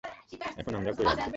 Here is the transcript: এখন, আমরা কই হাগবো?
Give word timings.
এখন, 0.59 0.73
আমরা 0.75 0.91
কই 0.97 1.05
হাগবো? 1.09 1.29